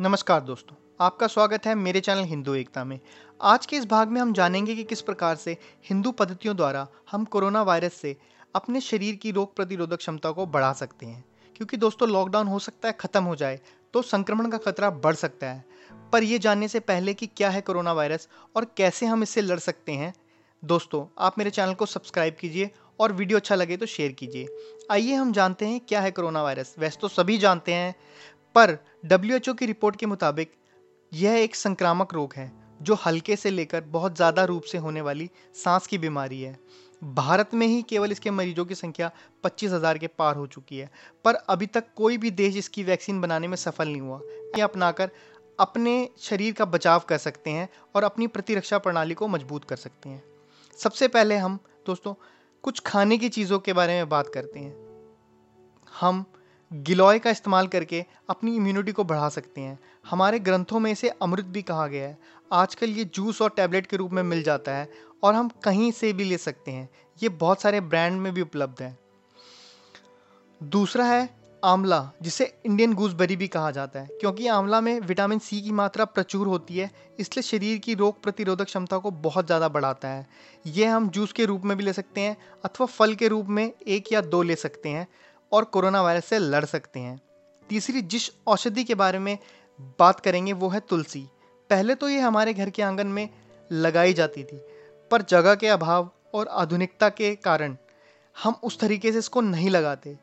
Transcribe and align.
नमस्कार 0.00 0.40
दोस्तों, 0.40 0.74
आपका 1.00 1.26
स्वागत 1.26 1.66
है 1.66 1.74
मेरे 1.74 2.00
चैनल 2.00 2.24
हिंदू 2.24 2.54
एकता 2.54 2.82
में। 2.84 2.98
आज 3.40 3.64
के 3.66 3.76
इस 3.76 3.86
भाग 3.86 4.08
में 4.08 4.20
हम 4.20 4.32
जानेंगे 4.32 4.74
कि 4.74 4.84
किस 4.84 5.00
प्रकार 5.00 5.36
से 5.36 5.56
हिंदू 5.88 6.10
पद्धतियों 6.10 6.54
द्वारा 6.56 6.86
हम 7.10 7.24
कोरोना 7.24 7.62
वायरस 7.62 7.94
से 7.94 8.16
अपने 8.54 8.80
शरीर 8.80 9.14
की 9.14 9.30
रोग 9.30 9.56
प्रतिरोधक 9.56 9.96
क्षमता 9.96 10.30
को 10.30 10.46
बढ़ा 10.46 10.72
सकते 10.72 11.06
हैं। 11.06 11.24
क्योंकि 11.56 11.76
दोस्तों 11.76 12.08
लॉकडाउन 12.08 12.46
हो 12.46 12.58
सकता 12.58 12.88
है, 12.88 12.94
ख़त्म 13.00 13.24
हो 13.24 13.34
जाए 13.36 13.58
तो 13.94 14.02
संक्रमण 14.02 14.48
का 14.48 14.58
खतरा 14.58 14.90
बढ़ 14.90 15.14
सकता 15.14 15.46
है। 15.46 15.64
पर 16.12 16.22
यह 16.22 16.38
जानने 16.38 16.68
से 16.68 16.80
पहले 16.80 17.14
कि 17.14 17.26
क्या 17.26 17.50
है 17.50 17.60
कोरोना 17.60 17.92
वायरस 17.92 18.28
और 18.56 18.72
कैसे 18.76 19.06
हम 19.06 19.22
इससे 19.22 19.42
लड़ 19.42 19.58
सकते 19.58 19.92
हैं, 19.92 20.12
दोस्तों, 20.62 21.06
आप 21.18 21.38
मेरे 21.38 21.50
चैनल 21.50 21.74
को 21.74 21.86
सब्सक्राइब 21.86 22.36
कीजिए 22.40 22.70
और 23.00 23.12
वीडियो 23.12 23.38
अच्छा 23.38 23.54
लगे 23.54 23.76
तो 23.76 23.86
शेयर 23.86 24.12
कीजिए। 24.12 24.46
आइए 24.90 25.14
हम 25.14 25.32
जानते 25.32 25.66
हैं 25.66 25.80
क्या 25.80 26.00
है 26.00 26.10
कोरोना 26.10 26.42
वायरस। 26.42 26.74
वैसे 26.78 26.98
तो 27.00 27.08
सभी 27.08 27.38
जानते 27.38 27.72
हैं 27.72 27.94
पर 28.54 28.76
डब्ल्यूएचओ 29.06 29.54
की 29.54 29.66
रिपोर्ट 29.66 29.96
के 29.96 30.06
मुताबिक 30.06 30.52
यह 31.12 31.34
एक 31.34 31.54
संक्रामक 31.56 32.14
रोग 32.14 32.34
है 32.36 32.50
जो 32.80 32.94
हल्के 32.96 33.36
से 33.36 33.50
लेकर 33.50 33.80
बहुत 33.90 34.16
ज़्यादा 34.16 34.44
रूप 34.44 34.62
से 34.62 34.78
होने 34.78 35.00
वाली 35.00 35.28
सांस 35.54 35.86
की 35.86 35.98
बीमारी 35.98 36.40
है। 36.42 36.56
भारत 37.02 37.54
में 37.54 37.66
ही 37.66 37.82
केवल 37.82 38.12
इसके 38.12 38.30
मरीजों 38.30 38.64
की 38.64 38.74
संख्या 38.74 39.10
25,000 39.44 39.98
के 39.98 40.06
पार 40.08 40.36
हो 40.36 40.46
चुकी 40.46 40.78
है 40.78 40.90
पर 41.24 41.34
अभी 41.34 41.66
तक 41.66 41.84
कोई 41.96 42.18
भी 42.18 42.30
देश 42.32 42.56
इसकी 42.56 42.82
वैक्सीन 42.84 43.20
बनाने 43.20 43.48
में 43.48 43.56
सफल 43.56 43.88
नहीं 43.88 44.00
हुआ। 44.00 44.20
ये 44.56 44.62
अपनाकर 44.62 45.10
अपने 45.58 46.08
शरीर 46.20 46.52
का 46.52 46.64
बचाव 46.66 47.02
कर 47.08 47.18
सकते 47.18 47.50
हैं 47.50 47.68
और 47.94 48.04
अपनी 48.04 48.26
प्रतिरक्षा 48.28 48.78
प्रणाली 48.78 49.14
को 49.14 49.28
मज़बूत 49.28 49.64
कर 49.64 49.76
सकते 49.76 50.08
हैं। 50.08 50.22
सबसे 50.78 51.08
पहले 51.08 51.36
हम 51.36 51.58
दोस्तों 51.86 52.14
कुछ 52.64 52.80
खाने 52.86 53.18
की 53.18 53.28
चीज़ों 53.28 53.58
के 53.58 53.72
बारे 53.72 53.94
में 53.94 54.08
बात 54.08 54.28
करते 54.28 54.58
हैं। 54.58 54.74
हम 55.92 56.24
गिलोय 56.70 57.18
का 57.18 57.30
इस्तेमाल 57.30 57.66
करके 57.66 58.04
अपनी 58.30 58.54
इम्यूनिटी 58.56 58.92
को 58.92 59.04
बढ़ा 59.04 59.28
सकते 59.28 59.60
हैं। 59.60 59.78
हमारे 60.10 60.38
ग्रंथों 60.38 60.80
में 60.80 60.90
इसे 60.92 61.08
अमृत 61.22 61.44
भी 61.44 61.62
कहा 61.62 61.86
गया 61.86 62.08
है। 62.08 62.18
आजकल 62.50 62.90
ये 62.90 63.04
जूस 63.04 63.42
और 63.42 63.50
टैबलेट 63.50 63.86
के 63.86 63.96
रूप 63.96 64.12
में 64.12 64.22
मिल 64.22 64.42
जाता 64.42 64.76
है 64.76 64.88
और 65.22 65.34
हम 65.34 65.48
कहीं 65.64 65.90
से 65.92 66.12
भी 66.12 66.24
ले 66.24 66.38
सकते 66.38 66.70
हैं। 66.70 66.88
ये 67.20 67.28
बहुत 67.28 67.62
सारे 67.62 67.80
ब्रांड 67.80 68.20
में 68.20 68.32
भी 68.34 68.40
उपलब्ध 68.40 68.82
है। 68.82 68.96
दूसरा 70.60 71.04
है 71.04 71.28
आंवला, 71.62 72.10
जिसे 72.22 72.44
इंडियन 72.66 72.92
गूसबेरी 72.94 73.36
भी 73.36 73.46
कहा 73.48 73.70
जाता 73.70 74.00
है। 74.00 74.08
क्योंकि 74.20 74.46
आंवला 74.46 74.80
में 74.80 74.98
विटामिन 75.00 75.38
सी 75.38 75.60
की 75.62 75.72
मात्रा 75.72 76.04
प्रचुर 76.04 76.46
होती 76.46 76.76
है, 76.78 76.90
इसलिए 77.18 77.42
शरीर 77.42 77.78
की 77.78 77.94
रोग 77.94 78.22
प्रतिरोधक 78.22 78.64
क्षमता 78.64 78.98
को 78.98 79.10
बहुत 79.10 79.46
ज़्यादा 79.46 79.68
बढ़ाता 79.68 80.08
है। 80.08 80.26
ये 80.66 80.86
हम 80.86 81.08
जूस 81.08 81.32
के 81.32 81.44
रूप 81.44 81.64
में 81.64 81.76
भी 81.76 81.84
ले 81.84 81.92
सकते 81.92 82.20
हैं, 82.20 82.36
अथवा 82.64 82.86
फल 82.86 83.14
के 83.14 83.28
रूप 83.28 83.46
में 83.48 83.70
एक 83.86 84.12
या 84.12 84.20
दो 84.20 84.42
ले 84.42 84.56
सकते 84.56 84.88
हैं। 84.88 85.06
और 85.52 85.64
कोरोना 85.64 86.02
वायरस 86.02 86.24
से 86.24 86.38
लड़ 86.38 86.64
सकते 86.64 87.00
हैं। 87.00 87.20
तीसरी 87.70 88.02
जिस 88.02 88.30
औषधि 88.46 88.84
के 88.84 88.94
बारे 88.94 89.18
में 89.18 89.38
बात 90.00 90.20
करेंगे, 90.20 90.52
वो 90.52 90.68
है 90.68 90.80
तुलसी। 90.80 91.26
पहले 91.70 91.94
तो 91.94 92.08
ये 92.08 92.20
हमारे 92.20 92.54
घर 92.54 92.70
के 92.70 92.82
आँगन 92.82 93.06
में 93.06 93.28
लगाई 93.72 94.12
जाती 94.12 94.44
थी, 94.44 94.60
पर 95.10 95.22
जगह 95.22 95.54
के 95.54 95.68
अभाव 95.68 96.10
और 96.34 96.48
आधुनिकता 96.48 97.08
के 97.08 97.34
कारण 97.34 97.76
हम 98.36 98.56
उस 98.62 98.78
तरीके 98.80 99.12
से 99.12 99.18
इसको 99.18 99.40
नहीं 99.40 99.70
लगाते। 99.70 100.16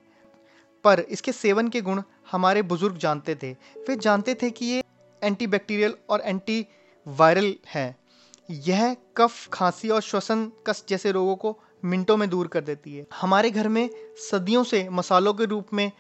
पर 0.84 1.00
इसके 1.00 1.32
सेवन 1.32 1.68
के 1.68 1.82
गुण 1.82 2.02
हमारे 2.32 2.62
बुज़ुर्ग 2.62 2.98
जानते 2.98 3.36
थे। 3.36 3.52
वे 3.90 3.96
जानते 3.96 4.36
थे 4.36 4.50
कि 4.50 4.66
ये 4.66 4.84
एंटीबैक्टीरियल 5.22 5.96
और 6.10 6.22
एंटी 6.22 6.66
वायरल 7.08 7.56
है। 7.68 7.96
यह 8.52 8.96
कफ, 9.18 9.48
खांसी 9.48 9.90
और 9.90 10.02
श्वसन 10.02 10.52
कष्ट 10.68 10.90
जैसे 10.90 11.12
रोगों 11.12 11.36
को 11.36 11.60
मिनटों 11.86 12.18
में 12.18 12.30
दूर 12.30 12.48
कर 12.48 12.62
देती 12.62 12.98
है। 12.98 13.06
हमारे 13.22 13.52
घर 13.52 13.68
में 13.68 13.90
सदियों 14.32 14.64
से 14.64 14.90
मसालों 14.90 15.34
के 15.34 15.46
रूप 15.46 15.68
में 15.74 15.92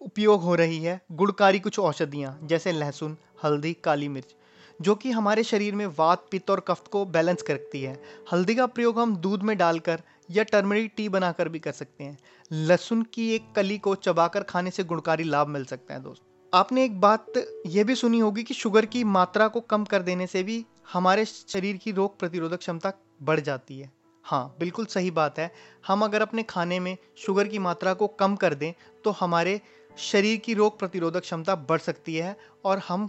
उपयोग 0.00 0.42
हो 0.42 0.54
रही 0.54 0.78
है। 0.78 1.00
गुड़कारी 1.12 1.60
कुछ 1.60 1.78
औषधियाँ, 1.78 2.38
जैसे 2.42 2.72
लहसुन, 2.72 3.16
हल्दी, 3.44 3.72
काली 3.72 4.08
मिर्च, 4.08 4.34
जो 4.80 4.94
कि 4.94 5.10
हमारे 5.10 5.42
शरीर 5.42 5.74
में 5.74 5.86
वात, 5.86 6.26
पित्त 6.30 6.50
और 6.50 6.60
कफ 6.60 6.88
को 6.88 7.04
बैलेंस 7.04 7.42
करती 7.42 7.82
है। 7.82 8.02
हल्दी 8.32 8.54
का 8.54 8.66
प्रयोग 8.66 8.98
हम 8.98 9.16
दूध 9.16 9.42
में 9.42 9.58
डालकर 9.58 10.02
या 10.30 10.42
टर्मरिक 10.42 10.92
टी 10.96 11.08
बनाकर 11.08 11.48
भी 11.48 11.58
कर 11.58 11.72
सकते 11.72 12.04
हैं। 12.04 12.18
लहसुन 12.52 13.02
की 13.02 13.34
एक 13.34 13.52
कली 13.56 13.78
को 13.78 13.94
चबाकर 13.94 14.42
खाने 14.42 14.70
से 14.70 14.84
गुणकारी 14.84 15.24
लाभ 15.24 15.46
मिल 15.46 15.64
सकता 15.64 15.94
है 15.94 16.02
दोस्त। 16.02 16.22
आपने 16.52 16.84
एक 16.84 17.00
बात 17.00 17.32
यह 17.66 17.84
भी 17.84 17.94
सुनी 17.94 18.18
होगी 18.18 18.42
कि 18.42 18.54
शुगर 18.54 18.86
की 18.86 19.02
मात्रा 19.04 19.46
को 19.48 19.60
कम 19.60 19.84
कर 19.84 20.02
देने 20.02 20.26
से 20.26 20.42
भी 20.42 20.64
हमारे 20.92 21.24
शरीर 21.24 21.76
की 21.76 21.92
रोग 21.92 22.18
प्रतिरोधक 22.18 22.58
क्षमता 22.58 22.92
बढ़ 23.22 23.40
जाती 23.40 23.78
है। 23.78 23.90
हाँ 24.24 24.56
बिल्कुल 24.58 24.86
सही 24.86 25.10
बात 25.10 25.38
है। 25.38 25.50
हम 25.86 26.04
अगर 26.04 26.22
अपने 26.22 26.42
खाने 26.42 26.80
में 26.80 26.96
शुगर 27.18 27.48
की 27.48 27.58
मात्रा 27.58 27.94
को 27.94 28.06
कम 28.20 28.36
कर 28.36 28.54
दें 28.54 28.72
तो 29.04 29.10
हमारे 29.10 29.60
शरीर 30.00 30.36
की 30.38 30.54
रोग 30.54 30.78
प्रतिरोधक 30.78 31.20
क्षमता 31.20 31.54
बढ़ 31.64 31.80
सकती 31.80 32.16
है 32.16 32.36
और 32.64 32.82
हम 32.88 33.08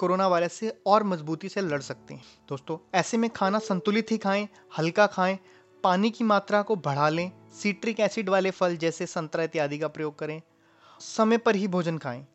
कोरोना 0.00 0.28
वायरस 0.28 0.52
से 0.52 0.76
और 0.86 1.04
मजबूती 1.04 1.48
से 1.48 1.60
लड़ 1.60 1.80
सकते 1.80 2.14
हैं। 2.14 2.24
दोस्तों, 2.48 2.78
ऐसे 2.94 3.16
में 3.16 3.30
खाना 3.30 3.58
संतुलित 3.60 4.10
ही 4.10 4.18
खाएँ, 4.18 4.48
हल्का 4.78 5.06
खाएँ, 5.06 5.38
पानी 5.84 6.10
की 6.10 6.24
मात्रा 6.24 6.62
को 6.62 6.76
बढ़ा 6.76 7.08
लें, 7.08 7.30
सीट्रिक 7.54 8.00
एसिड 8.00 8.28
वाले 8.28 8.50
फल 8.50 8.76
जैसे 8.76 9.06
संतरा 9.08 9.44
इत्यादि 9.44 9.78
का 9.78 9.88
प्रयोग 9.88 10.18
करें, 10.18 10.40
समय 11.00 11.38
पर 11.38 11.56
ही 11.56 11.68
भोजन 11.68 11.98
खाएँ। 11.98 12.26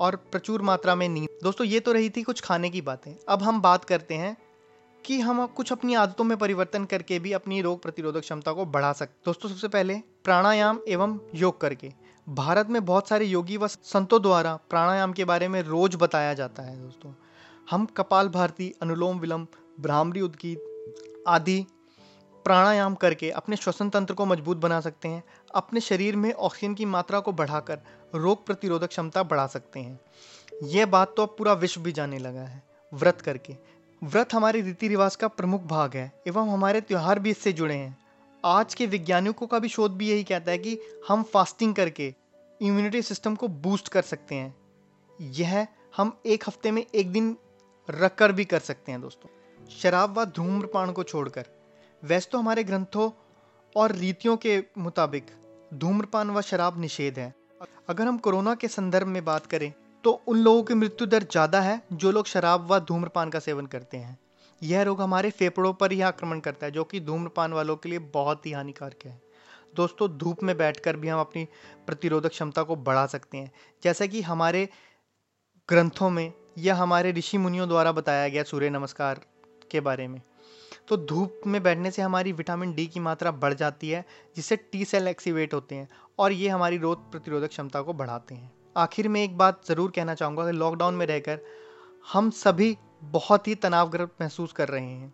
और 0.00 0.16
प्रचुर 0.16 0.62
मात्रा 0.62 0.94
में 0.94 1.08
नींद। 1.08 1.28
दोस्तों, 1.42 1.66
ये 1.66 1.80
तो 1.80 1.92
रही 1.92 2.10
थी 2.10 2.22
कुछ 2.22 2.40
खाने 2.40 2.70
की 2.70 2.80
बातें। 2.80 3.14
अब 3.28 3.42
हम 3.42 3.60
बात 3.60 3.84
करते 3.84 4.14
हैं 4.14 4.36
कि 5.04 5.20
हम 5.20 5.46
कुछ 5.46 5.72
अपनी 5.72 5.94
आदतों 5.94 6.24
में 6.24 6.36
परिवर्तन 6.38 6.84
करके 6.84 7.18
भी 7.18 7.32
अपनी 7.32 7.60
रोग 7.60 7.82
प्रतिरोधक 7.82 8.20
क्षमता 8.20 8.52
को 8.52 8.64
बढ़ा 8.64 8.92
सकते 8.92 9.14
दोस्तों, 9.26 9.48
सबसे 9.48 9.68
पहले 9.68 9.94
प्राणायाम 10.24 10.80
एवं 10.88 11.18
योग 11.34 11.60
करके। 11.60 11.92
भारत 12.28 12.68
में 12.68 12.84
बहुत 12.84 13.08
सारे 13.08 13.24
योगी 13.24 13.56
व 13.56 13.66
संतों 13.66 14.22
द्वारा 14.22 14.58
प्राणायाम 14.70 15.12
के 15.12 15.24
बारे 15.24 15.48
में 15.48 15.62
रोज 15.62 15.96
बताया 15.96 16.34
जाता 16.34 16.62
है, 16.62 16.84
दोस्तों। 16.84 17.12
हम 17.70 17.86
कपाल 17.86 18.28
भारती, 18.28 18.74
अनुलोम 18.82 19.18
विलोम 19.18 19.46
भ्रामरी 19.80 20.20
उद्गीत 20.20 21.24
आदि 21.28 21.66
प्राणायाम 22.44 22.94
करके 22.94 23.30
अपने 23.30 23.56
श्वसन 23.56 23.90
तंत्र 23.90 24.14
को 24.14 24.26
मज़बूत 24.26 24.56
बना 24.56 24.80
सकते 24.80 25.08
हैं, 25.08 25.22
अपने 25.54 25.80
शरीर 25.80 26.16
में 26.16 26.32
ऑक्सीजन 26.32 26.74
की 26.74 26.84
मात्रा 26.84 27.20
को 27.20 27.32
बढ़ाकर 27.32 27.80
रोग 28.14 28.44
प्रतिरोधक 28.46 28.88
क्षमता 28.88 29.22
बढ़ा 29.22 29.46
सकते 29.46 29.80
हैं। 29.80 30.00
यह 30.64 30.86
बात 30.86 31.14
तो 31.16 31.22
अब 31.22 31.34
पूरा 31.38 31.52
विश्व 31.52 31.80
भी 31.80 31.92
जाने 31.92 32.18
लगा 32.18 32.40
है, 32.40 32.62
व्रत 32.92 33.20
करके। 33.20 33.56
व्रत 34.02 34.34
हमारे 34.34 34.60
रीति 34.60 34.88
रिवाज 34.88 35.16
का 35.16 35.28
प्रमुख 35.28 35.62
भाग 35.62 35.96
है, 35.96 36.12
एवं 36.28 36.48
हमारे 36.48 36.80
त्यौहार 36.80 37.18
भी 37.18 37.30
इससे 37.30 37.52
जुड़े 37.52 37.74
हैं। 37.74 37.96
आज 38.44 38.74
के 38.74 38.86
वैज्ञानिकों 38.86 39.46
का 39.46 39.58
भी 39.58 39.68
शोध 39.68 39.96
भी 39.96 40.08
यही 40.10 40.24
कहता 40.24 40.50
है 40.50 40.58
कि 40.58 40.78
हम 41.08 41.22
फास्टिंग 41.22 41.74
करके 41.74 42.14
इम्यूनिटी 42.60 43.02
सिस्टम 43.02 43.34
को 43.34 43.48
बूस्ट 43.48 43.88
कर 43.88 44.02
सकते 44.02 44.34
हैं। 44.34 44.54
यह 45.18 45.66
हम 45.96 46.16
एक 46.26 46.44
हफ़्ते 46.46 46.70
में 46.70 46.84
एक 46.84 47.12
दिन 47.12 47.36
रख 47.88 48.14
कर 48.14 48.32
भी 48.32 48.44
कर 48.44 48.58
सकते 48.60 48.92
हैं, 48.92 49.00
दोस्तों। 49.00 49.66
शराब 49.70 50.18
व 50.18 50.24
धूम्रपान 50.24 50.92
को 50.92 51.02
छोड़कर। 51.02 51.46
वैसे 52.02 52.28
तो 52.32 52.38
हमारे 52.38 52.64
ग्रंथों 52.64 53.10
और 53.76 53.92
रीतियों 53.92 54.36
के 54.36 54.58
मुताबिक 54.78 55.26
धूम्रपान 55.74 56.30
व 56.30 56.40
शराब 56.42 56.80
निषेध 56.80 57.18
है। 57.18 57.34
अगर 57.88 58.06
हम 58.06 58.18
कोरोना 58.18 58.54
के 58.54 58.68
संदर्भ 58.68 59.06
में 59.06 59.24
बात 59.24 59.46
करें 59.46 59.72
तो 60.04 60.10
उन 60.28 60.38
लोगों 60.38 60.62
की 60.62 60.74
मृत्यु 60.74 61.06
दर 61.06 61.22
ज़्यादा 61.22 61.60
है 61.60 61.80
जो 61.94 62.10
लोग 62.10 62.26
शराब 62.26 62.70
व 62.72 62.78
धूम्रपान 62.80 63.30
का 63.30 63.38
सेवन 63.38 63.66
करते 63.66 63.96
हैं। 63.96 64.18
यह 64.62 64.82
रोग 64.82 65.00
हमारे 65.00 65.30
फेफड़ों 65.30 65.72
पर 65.72 65.92
ही 65.92 66.00
आक्रमण 66.02 66.40
करता 66.40 66.66
है, 66.66 66.72
जो 66.72 66.84
कि 66.84 67.00
धूम्रपान 67.00 67.52
वालों 67.52 67.76
के 67.76 67.88
लिए 67.88 67.98
बहुत 68.14 68.46
ही 68.46 68.52
हानिकारक 68.52 69.04
है। 69.06 69.20
दोस्तों, 69.76 70.08
धूप 70.18 70.42
में 70.42 70.56
बैठकर 70.56 70.96
भी 70.96 71.08
हम 71.08 71.20
अपनी 71.20 71.46
प्रतिरोधक 71.86 72.30
क्षमता 72.30 72.62
को 72.62 72.76
बढ़ा 72.78 73.06
सकते 73.08 73.38
हैं। 73.38 73.50
जैसा 73.82 74.06
कि 74.06 74.22
हमारे 74.22 74.68
ग्रंथों 75.68 76.10
में 76.10 76.32
या 76.58 76.74
हमारे 76.74 77.12
ऋषि 77.12 77.38
मुनियों 77.38 77.68
द्वारा 77.68 77.92
बताया 77.92 78.28
गया 78.28 78.42
सूर्य 78.44 78.70
नमस्कार 78.70 79.20
के 79.70 79.80
बारे 79.80 80.08
में। 80.08 80.20
तो 80.88 80.96
धूप 80.96 81.40
में 81.46 81.62
बैठने 81.62 81.90
से 81.90 82.02
हमारी 82.02 82.32
विटामिन 82.32 82.72
डी 82.74 82.86
की 82.86 83.00
मात्रा 83.00 83.30
बढ़ 83.32 83.54
जाती 83.54 83.90
है, 83.90 84.04
जिससे 84.36 84.56
टी 84.56 84.84
सेल 84.84 85.08
एक्सीवेट 85.08 85.54
होते 85.54 85.74
हैं 85.74 85.88
और 86.18 86.32
ये 86.32 86.48
हमारी 86.48 86.78
रोग 86.78 87.10
प्रतिरोधक 87.12 87.48
क्षमता 87.48 87.82
को 87.82 87.92
बढ़ाते 87.92 88.34
हैं। 88.34 88.50
आखिर 88.76 89.08
में 89.08 89.22
एक 89.22 89.36
बात 89.38 89.60
ज़रूर 89.66 89.90
कहना 89.90 90.14
चाहूँगा 90.14 90.46
कि 90.46 90.52
लॉकडाउन 90.52 90.94
में 90.94 91.04
रहकर 91.06 91.40
हम 92.04 92.30
सभी 92.30 92.76
बहुत 93.02 93.48
ही 93.48 93.54
तनावग्रस्त 93.54 94.14
महसूस 94.20 94.52
कर 94.52 94.68
रहे 94.68 94.84
हैं। 94.84 95.12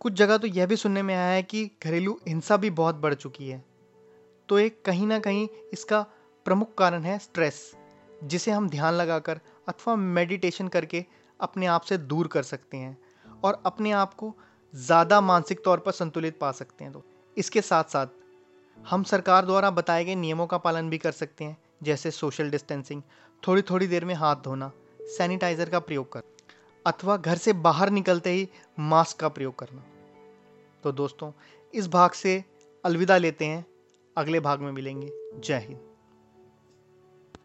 कुछ 0.00 0.12
जगह 0.12 0.36
तो 0.36 0.46
यह 0.46 0.66
भी 0.66 0.76
सुनने 0.76 1.02
में 1.02 1.14
आया 1.14 1.30
है 1.30 1.42
कि 1.42 1.70
घरेलू 1.84 2.18
हिंसा 2.28 2.56
भी 2.56 2.70
बहुत 2.72 2.94
बढ़ 2.94 3.14
चुकी 3.14 3.48
है। 3.48 3.62
तो 4.48 4.58
एक 4.58 4.80
कहीं 4.84 5.06
ना 5.06 5.18
कहीं 5.18 5.46
इसका 5.72 6.00
प्रमुख 6.46 6.74
कारण 6.74 7.02
है 7.02 7.18
स्ट्रेस 7.18 7.60
जिसे 8.24 8.50
हम 8.50 8.68
ध्यान 8.68 8.94
लगाकर 8.94 9.40
अथवा 9.68 9.96
मेडिटेशन 9.96 10.68
करके 10.68 11.04
अपने 11.40 11.66
आप 11.66 11.82
से 11.82 11.98
दूर 11.98 12.26
कर 12.26 12.42
सकते 12.42 12.76
हैं 12.76 12.96
और 13.44 13.62
अपने 13.66 13.92
आप 13.92 14.14
को 14.14 14.34
ज़्यादा 14.74 15.20
मानसिक 15.20 15.64
तौर 15.64 15.78
पर 15.78 15.92
संतुलित 15.92 16.38
पा 16.38 16.50
सकते 16.52 16.84
हैं 16.84 16.92
तो 16.92 17.02
इसके 17.36 17.60
साथ 17.62 17.84
साथ 17.84 18.06
हम 18.78 19.02
सरकार 19.02 19.46
द्वारा 19.46 19.70
बताए 19.70 20.04
गए 20.04 20.14
नियमों 20.14 20.46
का 20.46 20.58
पालन 20.58 20.88
भी 20.90 20.98
कर 20.98 21.12
सकते 21.12 21.44
हैं, 21.44 21.56
जैसे 21.82 22.10
सोशल 22.10 22.50
डिस्टेंसिंग 22.50 23.02
थोड़ी 23.42 23.62
थोड़ी 23.62 23.86
देर 23.86 24.04
में 24.04 24.14
हाथ 24.14 24.36
धोना 24.36 24.70
सैनिटाइज़र 25.08 25.70
का 25.70 25.78
प्रयोग 25.80 26.12
कर 26.12 26.22
अथवा 26.86 27.16
घर 27.16 27.36
से 27.36 27.52
बाहर 27.52 27.90
निकलते 27.90 28.30
ही 28.30 28.48
मास्क 28.78 29.18
का 29.20 29.28
प्रयोग 29.28 29.58
करना। 29.58 29.82
तो 30.84 30.92
दोस्तों, 30.92 31.30
इस 31.74 31.88
भाग 31.88 32.10
से 32.12 32.42
अलविदा 32.84 33.16
लेते 33.16 33.44
हैं। 33.44 33.64
अगले 34.16 34.40
भाग 34.40 34.60
में 34.60 34.72
मिलेंगे। 34.72 35.10
जय 35.36 35.58
हिंद। 35.58 35.91